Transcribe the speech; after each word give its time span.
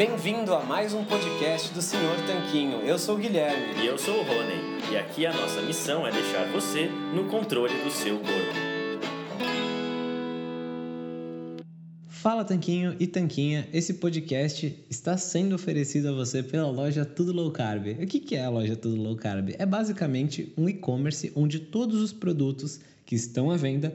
Bem-vindo 0.00 0.54
a 0.54 0.64
mais 0.64 0.94
um 0.94 1.04
podcast 1.04 1.74
do 1.74 1.82
Senhor 1.82 2.16
Tanquinho. 2.26 2.78
Eu 2.86 2.98
sou 2.98 3.16
o 3.16 3.18
Guilherme. 3.18 3.82
E 3.82 3.86
eu 3.86 3.98
sou 3.98 4.14
o 4.14 4.22
Rony. 4.22 4.90
E 4.90 4.96
aqui 4.96 5.26
a 5.26 5.32
nossa 5.34 5.60
missão 5.60 6.06
é 6.06 6.10
deixar 6.10 6.50
você 6.50 6.88
no 7.14 7.28
controle 7.28 7.74
do 7.84 7.90
seu 7.90 8.16
corpo. 8.16 8.32
Fala 12.08 12.46
Tanquinho 12.46 12.96
e 12.98 13.06
Tanquinha, 13.06 13.68
esse 13.74 13.92
podcast 13.92 14.74
está 14.88 15.18
sendo 15.18 15.54
oferecido 15.54 16.08
a 16.08 16.12
você 16.12 16.42
pela 16.42 16.70
loja 16.70 17.04
Tudo 17.04 17.34
Low 17.34 17.50
Carb. 17.50 17.88
O 18.02 18.06
que 18.06 18.34
é 18.34 18.42
a 18.42 18.48
loja 18.48 18.74
Tudo 18.74 18.96
Low 18.96 19.16
Carb? 19.16 19.54
É 19.58 19.66
basicamente 19.66 20.50
um 20.56 20.66
e-commerce 20.66 21.30
onde 21.36 21.60
todos 21.60 22.00
os 22.00 22.10
produtos 22.10 22.80
que 23.04 23.14
estão 23.14 23.50
à 23.50 23.56
venda 23.58 23.94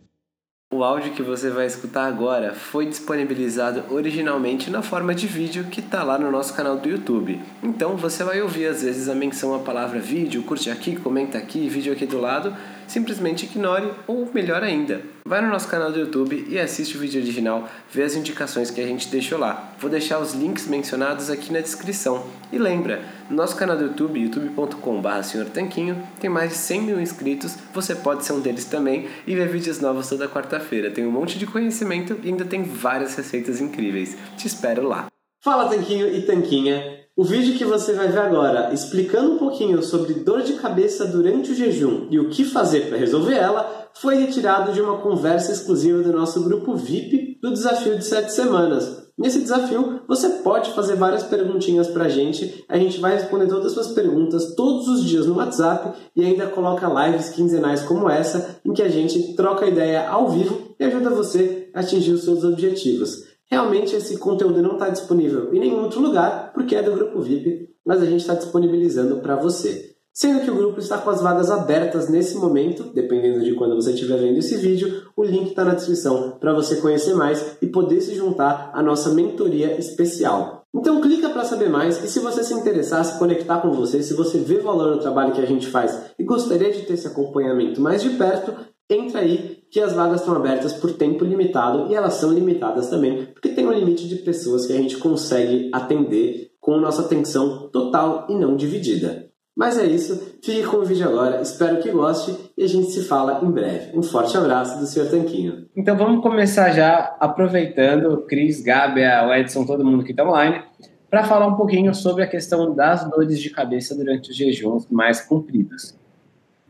O 0.73 0.85
áudio 0.85 1.11
que 1.11 1.21
você 1.21 1.49
vai 1.49 1.65
escutar 1.65 2.05
agora 2.05 2.53
foi 2.53 2.85
disponibilizado 2.85 3.83
originalmente 3.93 4.69
na 4.69 4.81
forma 4.81 5.13
de 5.13 5.27
vídeo 5.27 5.65
que 5.65 5.81
está 5.81 6.01
lá 6.01 6.17
no 6.17 6.31
nosso 6.31 6.53
canal 6.53 6.77
do 6.77 6.87
YouTube. 6.87 7.41
Então 7.61 7.97
você 7.97 8.23
vai 8.23 8.41
ouvir 8.41 8.67
às 8.67 8.81
vezes 8.81 9.09
a 9.09 9.13
menção 9.13 9.53
à 9.53 9.59
palavra 9.59 9.99
vídeo, 9.99 10.43
curte 10.43 10.69
aqui, 10.69 10.95
comenta 10.95 11.37
aqui, 11.37 11.67
vídeo 11.67 11.91
aqui 11.91 12.05
do 12.05 12.21
lado, 12.21 12.55
simplesmente 12.87 13.45
ignore 13.45 13.91
ou 14.07 14.29
melhor 14.33 14.63
ainda, 14.63 15.01
vai 15.25 15.41
no 15.41 15.49
nosso 15.49 15.67
canal 15.67 15.91
do 15.91 15.99
YouTube 15.99 16.45
e 16.47 16.57
assiste 16.57 16.95
o 16.95 16.99
vídeo 17.01 17.21
original, 17.21 17.67
vê 17.91 18.03
as 18.03 18.15
indicações 18.15 18.71
que 18.71 18.79
a 18.79 18.87
gente 18.87 19.09
deixou 19.09 19.37
lá. 19.37 19.73
Vou 19.77 19.89
deixar 19.89 20.19
os 20.19 20.33
links 20.33 20.67
mencionados 20.67 21.29
aqui 21.29 21.51
na 21.51 21.59
descrição. 21.59 22.25
E 22.51 22.57
lembra, 22.57 23.01
no 23.31 23.37
nosso 23.37 23.55
canal 23.55 23.77
do 23.77 23.85
YouTube, 23.85 24.19
youtube.com.br 24.19 25.49
Tanquinho, 25.53 26.03
tem 26.19 26.29
mais 26.29 26.51
de 26.51 26.57
100 26.57 26.81
mil 26.81 26.99
inscritos, 26.99 27.55
você 27.73 27.95
pode 27.95 28.25
ser 28.25 28.33
um 28.33 28.41
deles 28.41 28.65
também 28.65 29.07
e 29.25 29.33
ver 29.33 29.47
vídeos 29.47 29.79
novos 29.79 30.09
toda 30.09 30.27
quarta-feira. 30.27 30.91
Tem 30.91 31.07
um 31.07 31.11
monte 31.11 31.39
de 31.39 31.47
conhecimento 31.47 32.19
e 32.23 32.27
ainda 32.27 32.43
tem 32.43 32.63
várias 32.63 33.15
receitas 33.15 33.61
incríveis. 33.61 34.17
Te 34.37 34.47
espero 34.47 34.85
lá. 34.85 35.07
Fala 35.41 35.69
Tanquinho 35.69 36.13
e 36.13 36.23
Tanquinha! 36.23 36.99
O 37.15 37.23
vídeo 37.23 37.57
que 37.57 37.65
você 37.65 37.93
vai 37.93 38.09
ver 38.09 38.19
agora, 38.19 38.73
explicando 38.73 39.33
um 39.33 39.37
pouquinho 39.37 39.81
sobre 39.81 40.13
dor 40.13 40.41
de 40.41 40.53
cabeça 40.53 41.05
durante 41.05 41.51
o 41.51 41.55
jejum 41.55 42.07
e 42.09 42.19
o 42.19 42.29
que 42.29 42.43
fazer 42.43 42.87
para 42.87 42.97
resolver 42.97 43.35
ela, 43.35 43.89
foi 43.93 44.15
retirado 44.15 44.73
de 44.73 44.81
uma 44.81 44.97
conversa 44.97 45.51
exclusiva 45.51 46.01
do 46.01 46.11
nosso 46.11 46.43
grupo 46.43 46.75
VIP 46.75 47.39
do 47.41 47.51
desafio 47.51 47.97
de 47.97 48.05
7 48.05 48.31
semanas. 48.33 49.10
Nesse 49.21 49.39
desafio, 49.39 50.01
você 50.07 50.27
pode 50.27 50.71
fazer 50.73 50.95
várias 50.95 51.21
perguntinhas 51.21 51.87
para 51.87 52.05
a 52.05 52.09
gente, 52.09 52.65
a 52.67 52.75
gente 52.75 52.99
vai 52.99 53.13
responder 53.13 53.45
todas 53.45 53.67
as 53.67 53.73
suas 53.73 53.91
perguntas 53.91 54.55
todos 54.55 54.87
os 54.87 55.05
dias 55.05 55.27
no 55.27 55.35
WhatsApp 55.35 55.95
e 56.15 56.25
ainda 56.25 56.47
coloca 56.47 56.89
lives 57.05 57.29
quinzenais 57.29 57.83
como 57.83 58.09
essa, 58.09 58.59
em 58.65 58.73
que 58.73 58.81
a 58.81 58.89
gente 58.89 59.35
troca 59.35 59.67
ideia 59.67 60.09
ao 60.09 60.27
vivo 60.27 60.73
e 60.79 60.83
ajuda 60.83 61.11
você 61.11 61.69
a 61.71 61.81
atingir 61.81 62.13
os 62.13 62.23
seus 62.23 62.43
objetivos. 62.43 63.25
Realmente 63.45 63.95
esse 63.95 64.17
conteúdo 64.17 64.59
não 64.59 64.73
está 64.73 64.89
disponível 64.89 65.53
em 65.53 65.59
nenhum 65.59 65.83
outro 65.83 66.01
lugar, 66.01 66.51
porque 66.51 66.75
é 66.75 66.81
do 66.81 66.93
grupo 66.93 67.21
VIP, 67.21 67.69
mas 67.85 68.01
a 68.01 68.05
gente 68.07 68.21
está 68.21 68.33
disponibilizando 68.33 69.17
para 69.17 69.35
você. 69.35 69.97
Sendo 70.13 70.41
que 70.41 70.51
o 70.51 70.55
grupo 70.55 70.79
está 70.79 70.97
com 70.97 71.09
as 71.09 71.21
vagas 71.21 71.49
abertas 71.49 72.09
nesse 72.09 72.35
momento, 72.35 72.91
dependendo 72.93 73.43
de 73.45 73.53
quando 73.55 73.75
você 73.75 73.91
estiver 73.91 74.17
vendo 74.17 74.39
esse 74.39 74.57
vídeo, 74.57 75.03
o 75.15 75.23
link 75.23 75.49
está 75.49 75.63
na 75.63 75.73
descrição 75.73 76.37
para 76.37 76.53
você 76.53 76.75
conhecer 76.77 77.13
mais 77.13 77.57
e 77.61 77.67
poder 77.67 78.01
se 78.01 78.13
juntar 78.13 78.71
à 78.73 78.83
nossa 78.83 79.11
mentoria 79.11 79.79
especial. 79.79 80.65
Então 80.75 80.99
clica 80.99 81.29
para 81.29 81.45
saber 81.45 81.69
mais 81.69 82.03
e 82.03 82.09
se 82.09 82.19
você 82.19 82.43
se 82.43 82.53
interessar, 82.53 83.03
se 83.05 83.17
conectar 83.17 83.61
com 83.61 83.71
você, 83.71 84.03
se 84.03 84.13
você 84.13 84.37
vê 84.37 84.57
valor 84.57 84.95
no 84.95 85.01
trabalho 85.01 85.33
que 85.33 85.41
a 85.41 85.45
gente 85.45 85.67
faz 85.67 86.11
e 86.19 86.23
gostaria 86.23 86.71
de 86.71 86.81
ter 86.81 86.93
esse 86.93 87.07
acompanhamento 87.07 87.79
mais 87.79 88.01
de 88.01 88.09
perto, 88.11 88.53
entra 88.89 89.21
aí 89.21 89.63
que 89.71 89.79
as 89.79 89.93
vagas 89.93 90.19
estão 90.19 90.35
abertas 90.35 90.73
por 90.73 90.91
tempo 90.93 91.23
limitado 91.23 91.89
e 91.89 91.95
elas 91.95 92.15
são 92.15 92.33
limitadas 92.33 92.89
também, 92.89 93.27
porque 93.27 93.49
tem 93.49 93.65
um 93.65 93.71
limite 93.71 94.07
de 94.09 94.17
pessoas 94.17 94.65
que 94.65 94.73
a 94.73 94.77
gente 94.77 94.97
consegue 94.97 95.69
atender 95.73 96.51
com 96.59 96.77
nossa 96.77 97.01
atenção 97.01 97.69
total 97.69 98.27
e 98.29 98.35
não 98.35 98.57
dividida. 98.57 99.30
Mas 99.55 99.77
é 99.77 99.85
isso, 99.85 100.37
fique 100.41 100.63
com 100.63 100.77
o 100.77 100.85
vídeo 100.85 101.07
agora, 101.07 101.41
espero 101.41 101.81
que 101.81 101.91
goste 101.91 102.35
e 102.57 102.63
a 102.63 102.67
gente 102.67 102.89
se 102.91 103.03
fala 103.03 103.41
em 103.43 103.51
breve. 103.51 103.97
Um 103.97 104.01
forte 104.01 104.35
abraço 104.37 104.79
do 104.79 104.85
Sr. 104.85 105.09
Tanquinho. 105.09 105.67
Então 105.75 105.97
vamos 105.97 106.23
começar 106.23 106.71
já 106.71 107.15
aproveitando 107.19 108.13
o 108.13 108.21
Cris, 108.21 108.61
Gabi, 108.61 109.01
o 109.01 109.33
Edson, 109.33 109.65
todo 109.65 109.83
mundo 109.85 110.05
que 110.05 110.11
está 110.11 110.23
online, 110.23 110.63
para 111.09 111.25
falar 111.25 111.47
um 111.47 111.55
pouquinho 111.55 111.93
sobre 111.93 112.23
a 112.23 112.27
questão 112.27 112.73
das 112.73 113.09
dores 113.09 113.39
de 113.39 113.49
cabeça 113.49 113.93
durante 113.93 114.31
os 114.31 114.37
jejuns 114.37 114.87
mais 114.89 115.19
compridos. 115.19 115.93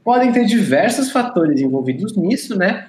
Podem 0.04 0.32
ter 0.32 0.46
diversos 0.46 1.12
fatores 1.12 1.62
envolvidos 1.62 2.18
nisso, 2.18 2.58
né? 2.58 2.88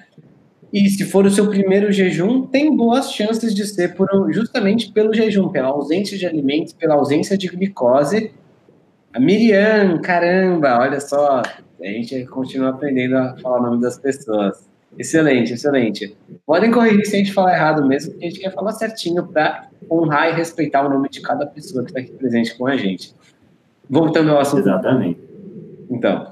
E 0.73 0.89
se 0.89 1.05
for 1.05 1.23
o 1.27 1.29
seu 1.29 1.47
primeiro 1.47 1.91
jejum, 1.91 2.47
tem 2.47 2.75
boas 2.75 3.11
chances 3.11 3.53
de 3.53 3.63
ser 3.67 3.93
por, 3.93 4.09
justamente 4.33 4.91
pelo 4.91 5.13
jejum, 5.13 5.49
pela 5.49 5.67
ausência 5.67 6.17
de 6.17 6.25
alimentos, 6.25 6.73
pela 6.73 6.95
ausência 6.95 7.37
de 7.37 7.47
glicose. 7.47 8.31
A 9.13 9.19
Miriam, 9.19 10.01
caramba, 10.01 10.79
olha 10.79 10.99
só, 10.99 11.43
a 11.79 11.85
gente 11.85 12.25
continua 12.25 12.69
aprendendo 12.71 13.15
a 13.15 13.37
falar 13.37 13.59
o 13.59 13.63
nome 13.63 13.81
das 13.81 13.99
pessoas. 13.99 14.67
Excelente, 14.97 15.53
excelente. 15.53 16.17
Podem 16.45 16.71
corrigir 16.71 17.05
se 17.05 17.15
a 17.15 17.19
gente 17.19 17.31
falar 17.31 17.53
errado 17.53 17.85
mesmo, 17.87 18.11
porque 18.11 18.25
a 18.25 18.29
gente 18.29 18.41
quer 18.41 18.51
falar 18.51 18.71
certinho 18.71 19.27
para 19.27 19.67
honrar 19.89 20.29
e 20.29 20.33
respeitar 20.33 20.83
o 20.83 20.89
nome 20.89 21.09
de 21.09 21.21
cada 21.21 21.45
pessoa 21.45 21.83
que 21.83 21.91
está 21.91 21.99
aqui 21.99 22.11
presente 22.11 22.57
com 22.57 22.65
a 22.65 22.75
gente. 22.75 23.13
Voltando 23.87 24.31
ao 24.31 24.39
assunto. 24.39 24.61
Exatamente. 24.61 25.19
Então, 25.91 26.31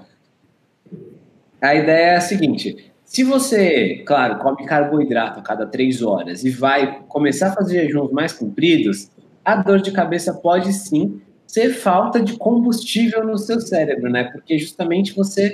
a 1.62 1.76
ideia 1.76 2.14
é 2.14 2.16
a 2.16 2.22
seguinte: 2.22 2.92
se 3.06 3.24
você, 3.24 4.04
claro, 4.08 4.40
come 4.40 4.66
carboidrato 4.66 5.40
a 5.40 5.44
cada 5.44 5.68
três 5.68 6.02
horas 6.02 6.44
e 6.44 6.50
vai 6.50 7.02
começar 7.08 7.50
a 7.50 7.54
fazer 7.54 7.84
jejuns 7.84 8.12
mais 8.12 8.34
compridos, 8.34 9.12
a 9.46 9.56
dor 9.56 9.82
de 9.82 9.92
cabeça 9.92 10.34
pode 10.34 10.74
sim 10.74 11.22
ser 11.52 11.72
falta 11.72 12.22
de 12.22 12.38
combustível 12.38 13.26
no 13.28 13.38
seu 13.38 13.60
cérebro, 13.60 14.10
né? 14.10 14.24
Porque 14.24 14.58
justamente 14.58 15.14
você 15.14 15.52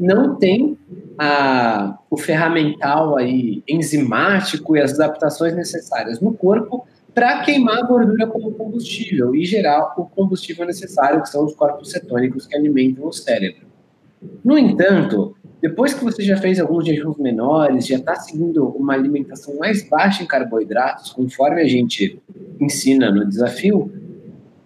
não 0.00 0.36
tem 0.36 0.78
a, 1.18 1.98
o 2.08 2.16
ferramental 2.16 3.18
aí 3.18 3.62
enzimático 3.68 4.74
e 4.74 4.80
as 4.80 4.94
adaptações 4.94 5.54
necessárias 5.54 6.18
no 6.18 6.32
corpo 6.32 6.86
para 7.14 7.42
queimar 7.42 7.76
a 7.76 7.86
gordura 7.86 8.26
como 8.26 8.52
combustível 8.52 9.34
e 9.34 9.44
gerar 9.44 9.92
o 9.98 10.06
combustível 10.06 10.64
necessário, 10.64 11.20
que 11.20 11.28
são 11.28 11.44
os 11.44 11.54
corpos 11.54 11.90
cetônicos 11.90 12.46
que 12.46 12.56
alimentam 12.56 13.06
o 13.06 13.12
cérebro. 13.12 13.66
No 14.42 14.56
entanto, 14.56 15.36
depois 15.60 15.92
que 15.92 16.02
você 16.02 16.22
já 16.22 16.38
fez 16.38 16.58
alguns 16.58 16.86
jejuns 16.86 17.18
menores, 17.18 17.86
já 17.86 17.96
está 17.96 18.14
seguindo 18.16 18.66
uma 18.68 18.94
alimentação 18.94 19.58
mais 19.58 19.86
baixa 19.86 20.22
em 20.22 20.26
carboidratos, 20.26 21.12
conforme 21.12 21.60
a 21.60 21.68
gente 21.68 22.18
ensina 22.58 23.10
no 23.10 23.26
desafio, 23.28 23.92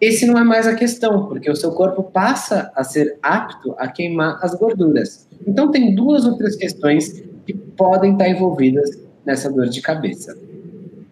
esse 0.00 0.26
não 0.26 0.38
é 0.38 0.44
mais 0.44 0.66
a 0.66 0.74
questão, 0.74 1.26
porque 1.26 1.50
o 1.50 1.56
seu 1.56 1.72
corpo 1.72 2.02
passa 2.04 2.70
a 2.74 2.84
ser 2.84 3.18
apto 3.22 3.74
a 3.78 3.88
queimar 3.88 4.38
as 4.42 4.54
gorduras. 4.54 5.26
Então, 5.46 5.70
tem 5.70 5.94
duas 5.94 6.24
outras 6.24 6.54
questões 6.54 7.24
que 7.44 7.52
podem 7.52 8.12
estar 8.12 8.28
envolvidas 8.28 8.90
nessa 9.26 9.50
dor 9.50 9.68
de 9.68 9.80
cabeça. 9.80 10.38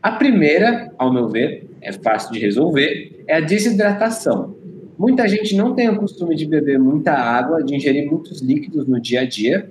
A 0.03 0.12
primeira, 0.12 0.93
ao 0.99 1.12
meu 1.12 1.29
ver, 1.29 1.69
é 1.81 1.93
fácil 1.93 2.33
de 2.33 2.38
resolver, 2.38 3.25
é 3.27 3.37
a 3.37 3.41
desidratação. 3.41 4.55
Muita 4.97 5.27
gente 5.27 5.56
não 5.56 5.75
tem 5.75 5.88
o 5.88 5.97
costume 5.97 6.37
de 6.37 6.47
beber 6.47 6.79
muita 6.79 7.12
água, 7.12 7.62
de 7.62 7.75
ingerir 7.75 8.09
muitos 8.09 8.41
líquidos 8.41 8.87
no 8.87 9.00
dia 9.00 9.23
a 9.23 9.27
dia, 9.27 9.71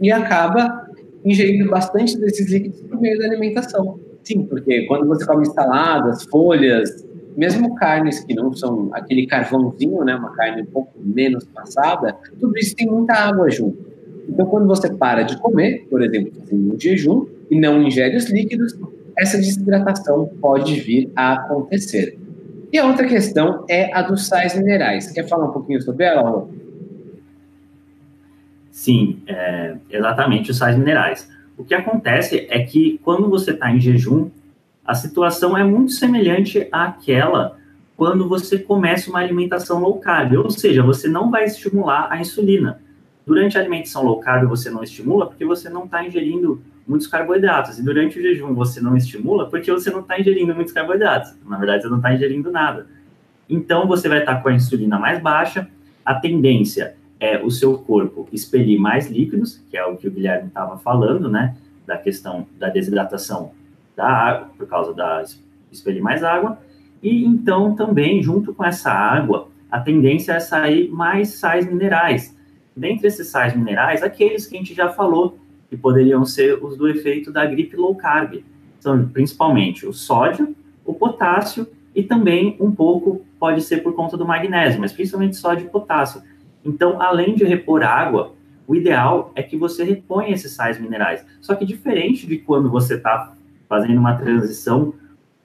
e 0.00 0.12
acaba 0.12 0.90
ingerindo 1.24 1.70
bastante 1.70 2.18
desses 2.18 2.50
líquidos 2.50 2.80
por 2.82 3.00
meio 3.00 3.18
da 3.18 3.26
alimentação. 3.26 3.98
Sim, 4.22 4.44
porque 4.44 4.86
quando 4.86 5.06
você 5.06 5.24
come 5.24 5.46
saladas, 5.46 6.24
folhas, 6.24 7.04
mesmo 7.36 7.74
carnes 7.74 8.20
que 8.20 8.34
não 8.34 8.52
são 8.52 8.90
aquele 8.92 9.26
carvãozinho, 9.26 10.04
né, 10.04 10.14
uma 10.14 10.32
carne 10.32 10.62
um 10.62 10.66
pouco 10.66 10.92
menos 10.98 11.44
passada, 11.44 12.16
tudo 12.38 12.56
isso 12.58 12.76
tem 12.76 12.86
muita 12.86 13.14
água 13.14 13.50
junto. 13.50 13.92
Então, 14.28 14.46
quando 14.46 14.66
você 14.66 14.92
para 14.92 15.22
de 15.22 15.38
comer, 15.40 15.86
por 15.90 16.02
exemplo, 16.02 16.32
fazendo 16.38 16.74
um 16.74 16.78
jejum 16.78 17.26
e 17.50 17.58
não 17.58 17.82
ingere 17.82 18.16
os 18.16 18.30
líquidos, 18.30 18.78
essa 19.18 19.36
desidratação 19.36 20.30
pode 20.40 20.80
vir 20.80 21.10
a 21.14 21.34
acontecer. 21.34 22.18
E 22.72 22.78
a 22.78 22.86
outra 22.86 23.06
questão 23.06 23.64
é 23.68 23.92
a 23.94 24.00
dos 24.00 24.26
sais 24.26 24.56
minerais. 24.56 25.10
Quer 25.10 25.28
falar 25.28 25.46
um 25.46 25.52
pouquinho 25.52 25.82
sobre 25.82 26.06
ela, 26.06 26.22
Rô? 26.22 26.48
Sim, 28.70 29.20
é, 29.26 29.76
exatamente, 29.90 30.50
os 30.50 30.56
sais 30.56 30.76
minerais. 30.78 31.28
O 31.58 31.64
que 31.64 31.74
acontece 31.74 32.46
é 32.48 32.60
que 32.60 32.98
quando 33.04 33.28
você 33.28 33.50
está 33.50 33.70
em 33.70 33.78
jejum, 33.78 34.30
a 34.84 34.94
situação 34.94 35.56
é 35.56 35.62
muito 35.62 35.92
semelhante 35.92 36.68
àquela 36.72 37.56
quando 37.96 38.28
você 38.28 38.58
começa 38.58 39.08
uma 39.08 39.20
alimentação 39.20 39.78
low 39.80 39.98
carb, 39.98 40.34
ou 40.34 40.50
seja, 40.50 40.82
você 40.82 41.08
não 41.08 41.30
vai 41.30 41.44
estimular 41.44 42.08
a 42.10 42.20
insulina. 42.20 42.80
Durante 43.24 43.56
a 43.56 43.60
alimentação 43.60 44.02
low 44.02 44.18
carb 44.18 44.48
você 44.48 44.70
não 44.70 44.82
estimula 44.82 45.26
porque 45.26 45.44
você 45.44 45.68
não 45.68 45.84
está 45.84 46.04
ingerindo 46.04 46.60
muitos 46.86 47.06
carboidratos. 47.06 47.78
E 47.78 47.82
durante 47.84 48.18
o 48.18 48.22
jejum 48.22 48.54
você 48.54 48.80
não 48.80 48.96
estimula 48.96 49.48
porque 49.48 49.70
você 49.70 49.88
não 49.90 50.00
está 50.00 50.18
ingerindo 50.18 50.52
muitos 50.52 50.72
carboidratos. 50.72 51.34
Na 51.46 51.56
verdade, 51.58 51.82
você 51.82 51.88
não 51.88 51.98
está 51.98 52.12
ingerindo 52.12 52.50
nada. 52.50 52.88
Então 53.48 53.86
você 53.86 54.08
vai 54.08 54.18
estar 54.18 54.36
tá 54.36 54.42
com 54.42 54.48
a 54.48 54.52
insulina 54.52 54.98
mais 54.98 55.22
baixa. 55.22 55.68
A 56.04 56.14
tendência 56.14 56.96
é 57.20 57.40
o 57.40 57.50
seu 57.50 57.78
corpo 57.78 58.28
expelir 58.32 58.80
mais 58.80 59.08
líquidos, 59.08 59.62
que 59.70 59.76
é 59.76 59.84
o 59.84 59.96
que 59.96 60.08
o 60.08 60.10
Guilherme 60.10 60.48
estava 60.48 60.76
falando, 60.76 61.28
né? 61.28 61.54
Da 61.86 61.96
questão 61.96 62.48
da 62.58 62.68
desidratação 62.68 63.52
da 63.96 64.06
água, 64.06 64.50
por 64.56 64.66
causa 64.66 64.94
da 64.94 65.22
expelir 65.70 66.02
mais 66.02 66.22
água. 66.22 66.58
E 67.02 67.24
então 67.24 67.74
também, 67.74 68.22
junto 68.22 68.54
com 68.54 68.64
essa 68.64 68.90
água, 68.90 69.48
a 69.70 69.80
tendência 69.80 70.32
é 70.32 70.40
sair 70.40 70.90
mais 70.90 71.30
sais 71.30 71.66
minerais 71.66 72.36
dentre 72.76 73.06
esses 73.06 73.28
sais 73.28 73.54
minerais, 73.54 74.02
aqueles 74.02 74.46
que 74.46 74.56
a 74.56 74.58
gente 74.58 74.74
já 74.74 74.88
falou, 74.88 75.38
que 75.68 75.76
poderiam 75.76 76.24
ser 76.24 76.62
os 76.62 76.76
do 76.76 76.88
efeito 76.88 77.32
da 77.32 77.46
gripe 77.46 77.76
low 77.76 77.94
carb, 77.94 78.42
são 78.80 79.08
principalmente 79.08 79.86
o 79.86 79.92
sódio, 79.92 80.54
o 80.84 80.92
potássio 80.92 81.66
e 81.94 82.02
também 82.02 82.56
um 82.58 82.70
pouco 82.70 83.24
pode 83.38 83.62
ser 83.62 83.78
por 83.78 83.94
conta 83.94 84.16
do 84.16 84.26
magnésio, 84.26 84.80
mas 84.80 84.92
principalmente 84.92 85.36
sódio 85.36 85.66
e 85.66 85.70
potássio. 85.70 86.22
Então, 86.64 87.00
além 87.00 87.34
de 87.34 87.44
repor 87.44 87.82
água, 87.82 88.34
o 88.66 88.74
ideal 88.74 89.32
é 89.34 89.42
que 89.42 89.56
você 89.56 89.84
reponha 89.84 90.34
esses 90.34 90.52
sais 90.52 90.80
minerais. 90.80 91.24
Só 91.40 91.54
que 91.54 91.64
diferente 91.64 92.26
de 92.26 92.38
quando 92.38 92.70
você 92.70 92.94
está 92.94 93.34
fazendo 93.72 93.98
uma 93.98 94.18
transição 94.18 94.92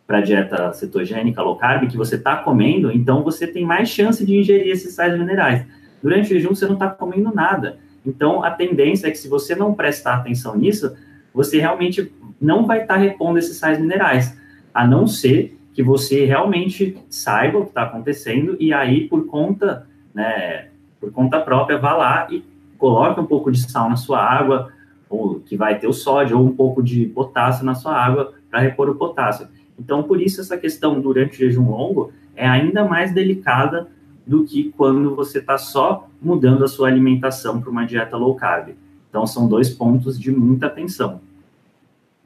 para 0.06 0.20
dieta 0.20 0.74
cetogênica 0.74 1.42
low 1.42 1.56
carb, 1.56 1.88
que 1.88 1.96
você 1.96 2.16
está 2.16 2.36
comendo, 2.36 2.92
então 2.92 3.24
você 3.24 3.48
tem 3.48 3.66
mais 3.66 3.88
chance 3.88 4.26
de 4.26 4.36
ingerir 4.36 4.68
esses 4.70 4.94
sais 4.94 5.18
minerais. 5.18 5.66
Durante 6.04 6.26
o 6.26 6.28
jejum, 6.36 6.54
você 6.54 6.66
não 6.66 6.74
está 6.74 6.90
comendo 6.90 7.34
nada. 7.34 7.78
Então, 8.06 8.44
a 8.44 8.52
tendência 8.52 9.08
é 9.08 9.12
que 9.12 9.18
se 9.18 9.30
você 9.30 9.56
não 9.56 9.74
prestar 9.74 10.16
atenção 10.16 10.58
nisso, 10.58 10.94
você 11.34 11.58
realmente 11.58 12.12
não 12.40 12.66
vai 12.66 12.82
estar 12.82 12.96
tá 12.96 13.00
repondo 13.00 13.40
esses 13.40 13.56
sais 13.56 13.80
minerais, 13.80 14.38
a 14.74 14.86
não 14.86 15.08
ser 15.08 15.58
que 15.74 15.82
você 15.82 16.26
realmente 16.26 16.98
saiba 17.10 17.60
o 17.60 17.64
que 17.64 17.70
está 17.70 17.84
acontecendo 17.84 18.58
e 18.60 18.74
aí, 18.74 19.08
por 19.08 19.26
conta, 19.26 19.88
né, 20.14 20.68
por 21.00 21.14
conta 21.14 21.40
própria, 21.40 21.78
vá 21.78 21.96
lá 21.96 22.28
e 22.30 22.44
coloque 22.78 23.22
um 23.22 23.26
pouco 23.26 23.50
de 23.50 23.72
sal 23.72 23.90
na 23.90 23.96
sua 23.96 24.22
água, 24.22 24.74
ou 25.10 25.40
que 25.40 25.56
vai 25.56 25.80
ter 25.80 25.88
o 25.88 25.94
sódio, 25.94 26.38
ou 26.38 26.46
um 26.46 26.56
pouco 26.56 26.82
de 26.84 27.06
potássio 27.08 27.66
na 27.66 27.76
sua 27.76 27.94
água 27.94 28.34
para 28.50 28.60
repor 28.60 28.90
o 28.90 28.96
potássio. 28.96 29.48
Então, 29.80 30.04
por 30.04 30.22
isso, 30.22 30.42
essa 30.42 30.58
questão 30.58 31.00
durante 31.00 31.36
o 31.36 31.38
jejum 31.38 31.70
longo 31.70 32.12
é 32.36 32.48
ainda 32.48 32.84
mais 32.86 33.14
delicada 33.14 33.88
do 34.26 34.44
que 34.44 34.74
quando 34.76 35.16
você 35.16 35.40
está 35.40 35.58
só 35.58 36.08
mudando 36.22 36.64
a 36.64 36.68
sua 36.68 36.88
alimentação 36.88 37.62
para 37.62 37.70
uma 37.70 37.86
dieta 37.86 38.18
low 38.18 38.36
carb. 38.36 38.70
Então, 39.10 39.26
são 39.26 39.48
dois 39.48 39.70
pontos 39.70 40.20
de 40.20 40.32
muita 40.32 40.68
atenção. 40.68 41.22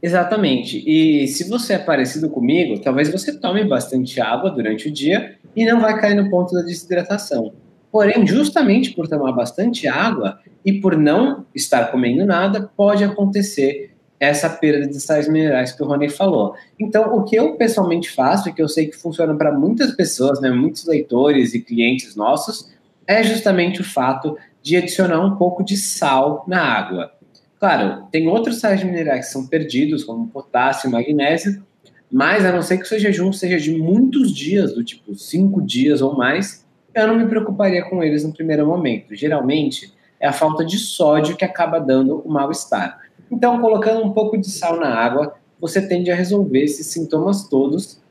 Exatamente. 0.02 0.84
E 0.88 1.28
se 1.28 1.48
você 1.48 1.74
é 1.74 1.78
parecido 1.78 2.28
comigo, 2.30 2.82
talvez 2.82 3.12
você 3.12 3.38
tome 3.38 3.64
bastante 3.64 4.20
água 4.20 4.50
durante 4.50 4.88
o 4.88 4.92
dia 4.92 5.36
e 5.56 5.64
não 5.64 5.80
vai 5.80 6.00
cair 6.00 6.16
no 6.16 6.30
ponto 6.30 6.54
da 6.56 6.62
desidratação. 6.62 7.54
Porém, 7.92 8.26
justamente 8.26 8.92
por 8.92 9.08
tomar 9.08 9.34
bastante 9.34 9.88
água 9.88 10.40
e 10.66 10.74
por 10.80 10.98
não 10.98 11.46
estar 11.54 11.92
comendo 11.92 12.26
nada, 12.26 12.70
pode 12.76 13.04
acontecer 13.04 13.92
essa 14.20 14.48
perda 14.48 14.88
de 14.88 15.00
sais 15.00 15.28
minerais 15.28 15.72
que 15.72 15.82
o 15.82 15.86
Rony 15.88 16.08
falou. 16.08 16.54
Então, 16.80 17.16
o 17.16 17.24
que 17.24 17.36
eu 17.36 17.56
pessoalmente 17.56 18.12
faço, 18.12 18.50
e 18.50 18.54
que 18.54 18.62
eu 18.62 18.70
sei 18.70 18.86
que 18.86 18.96
funciona 18.96 19.36
para 19.36 19.52
muitas 19.52 19.92
pessoas, 19.96 20.40
né, 20.40 20.52
muitos 20.52 20.86
leitores 20.86 21.56
e 21.56 21.60
clientes 21.60 22.16
nossos, 22.16 22.72
é 23.08 23.24
justamente 23.24 23.82
o 23.82 23.84
fato 23.84 24.38
de 24.62 24.78
adicionar 24.78 25.26
um 25.26 25.36
pouco 25.36 25.64
de 25.64 25.76
sal 25.76 26.46
na 26.48 26.62
água. 26.62 27.12
Claro, 27.60 28.08
tem 28.12 28.28
outros 28.28 28.60
sais 28.60 28.84
minerais 28.84 29.26
que 29.26 29.32
são 29.32 29.48
perdidos, 29.48 30.04
como 30.04 30.28
potássio 30.28 30.88
e 30.88 30.92
magnésio, 30.92 31.64
mas 32.12 32.46
a 32.46 32.52
não 32.52 32.62
ser 32.62 32.78
que 32.78 32.84
o 32.84 32.88
seu 32.88 33.00
jejum 33.00 33.34
seja 33.34 33.60
de 33.60 33.72
muitos 33.72 34.36
dias, 34.36 34.74
do 34.74 34.84
tipo 34.84 35.16
cinco 35.16 35.62
dias 35.62 36.02
ou 36.02 36.16
mais, 36.16 36.66
eu 36.94 37.08
não 37.08 37.18
me 37.18 37.28
preocuparia 37.28 37.84
com 37.84 38.04
eles 38.04 38.24
no 38.24 38.34
primeiro 38.34 38.66
momento. 38.66 39.16
Geralmente, 39.16 39.94
é 40.20 40.28
a 40.28 40.34
falta 40.34 40.64
de 40.64 40.78
sódio 40.78 41.36
que 41.36 41.46
acaba 41.46 41.80
dando 41.80 42.20
o 42.20 42.30
mal-estar. 42.30 43.00
Então, 43.32 43.60
colocando 43.62 44.04
um 44.04 44.12
pouco 44.12 44.38
de 44.38 44.50
sal 44.50 44.80
na 44.80 44.94
água, 44.94 45.36
você 45.60 45.88
tende 45.88 46.12
a 46.12 46.16
resolver 46.16 46.64
esses 46.64 46.88
sintomas 46.88 47.48
todos 47.48 48.02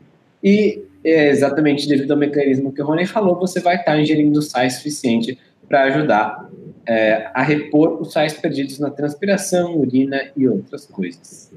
e 0.43 0.83
é, 1.05 1.29
exatamente 1.29 1.89
devido 1.89 2.11
ao 2.13 2.17
mecanismo 2.17 2.73
que 2.73 2.81
o 2.81 2.87
Rony 2.87 3.07
falou, 3.07 3.39
você 3.39 3.61
vai 3.61 3.77
estar 3.77 3.99
ingerindo 3.99 4.41
sais 4.41 4.75
suficiente 4.75 5.39
para 5.69 5.85
ajudar 5.85 6.49
é, 6.87 7.31
a 7.35 7.43
repor 7.43 8.01
os 8.01 8.13
sais 8.13 8.33
perdidos 8.35 8.79
na 8.79 8.91
transpiração, 8.91 9.77
urina 9.79 10.31
e 10.37 10.49
outras 10.49 10.87
coisas. 10.87 11.53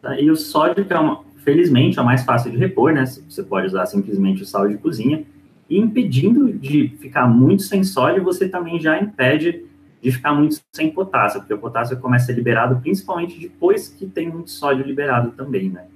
Tá, 0.00 0.20
e 0.20 0.30
o 0.30 0.36
sódio, 0.36 0.84
que 0.84 0.92
é 0.92 0.98
uma, 0.98 1.24
felizmente 1.44 1.98
é 1.98 2.02
mais 2.02 2.24
fácil 2.24 2.50
de 2.50 2.56
repor, 2.56 2.92
né? 2.92 3.04
Você 3.04 3.42
pode 3.42 3.66
usar 3.66 3.86
simplesmente 3.86 4.42
o 4.42 4.46
sal 4.46 4.68
de 4.68 4.76
cozinha. 4.78 5.24
E 5.68 5.78
impedindo 5.78 6.52
de 6.52 6.88
ficar 7.00 7.26
muito 7.26 7.62
sem 7.62 7.84
sódio, 7.84 8.22
você 8.22 8.48
também 8.48 8.80
já 8.80 9.00
impede 9.00 9.64
de 10.02 10.12
ficar 10.12 10.34
muito 10.34 10.60
sem 10.72 10.90
potássio, 10.90 11.40
porque 11.40 11.54
o 11.54 11.58
potássio 11.58 11.96
começa 11.98 12.24
a 12.24 12.26
ser 12.26 12.34
liberado 12.34 12.80
principalmente 12.80 13.40
depois 13.40 13.88
que 13.88 14.06
tem 14.06 14.28
muito 14.28 14.50
sódio 14.50 14.84
liberado 14.84 15.30
também, 15.30 15.70
né? 15.70 15.86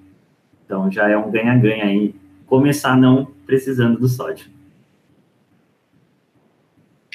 Então 0.64 0.90
já 0.90 1.08
é 1.08 1.16
um 1.16 1.30
ganha-ganha 1.30 1.84
aí 1.84 2.14
começar 2.46 2.96
não 2.96 3.26
precisando 3.46 3.98
do 3.98 4.08
sódio. 4.08 4.46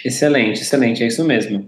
Excelente, 0.06 0.62
excelente, 0.62 1.04
é 1.04 1.08
isso 1.08 1.24
mesmo. 1.26 1.66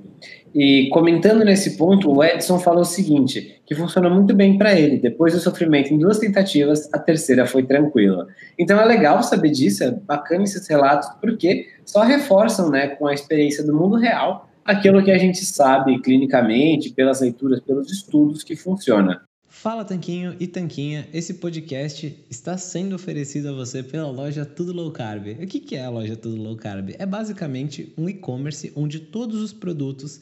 E 0.56 0.88
comentando 0.88 1.44
nesse 1.44 1.76
ponto, 1.76 2.10
o 2.10 2.24
Edson 2.24 2.58
falou 2.58 2.84
o 2.84 2.86
seguinte, 2.86 3.60
que 3.66 3.76
funcionou 3.76 4.10
muito 4.10 4.34
bem 4.34 4.58
para 4.58 4.74
ele. 4.74 4.98
Depois 4.98 5.34
do 5.34 5.40
sofrimento 5.42 5.94
em 5.94 6.00
duas 6.00 6.18
tentativas, 6.18 6.88
a 6.94 6.98
terceira 6.98 7.46
foi 7.46 7.64
tranquila. 7.64 8.26
Então 8.58 8.80
é 8.80 8.86
legal 8.86 9.22
saber 9.22 9.50
disso, 9.50 9.84
é 9.84 9.92
bacana 9.92 10.46
esses 10.46 10.66
relatos, 10.66 11.10
porque 11.20 11.68
só 11.84 12.04
reforçam, 12.04 12.70
né, 12.70 12.88
com 12.88 13.06
a 13.06 13.14
experiência 13.14 13.66
do 13.66 13.76
mundo 13.76 13.98
real, 13.98 14.50
aquilo 14.64 15.04
que 15.04 15.12
a 15.12 15.18
gente 15.18 15.44
sabe 15.44 16.02
clinicamente, 16.02 16.90
pelas 16.90 17.20
leituras, 17.20 17.60
pelos 17.60 17.92
estudos, 17.92 18.42
que 18.42 18.56
funciona. 18.56 19.24
Fala 19.50 19.84
Tanquinho 19.84 20.36
e 20.40 20.48
Tanquinha, 20.48 21.08
esse 21.14 21.34
podcast 21.34 22.16
está 22.30 22.58
sendo 22.58 22.96
oferecido 22.96 23.50
a 23.50 23.54
você 23.54 23.84
pela 23.84 24.10
loja 24.10 24.46
Tudo 24.46 24.72
Low 24.72 24.92
Carb. 24.92 25.28
O 25.42 25.48
que 25.48 25.76
é 25.76 25.84
a 25.84 25.90
loja 25.90 26.16
Tudo 26.16 26.42
Low 26.42 26.56
Carb? 26.56 26.92
É 26.98 27.06
basicamente 27.06 27.92
um 27.98 28.08
e-commerce 28.08 28.72
onde 28.76 29.00
todos 29.00 29.42
os 29.42 29.52
produtos 29.52 30.22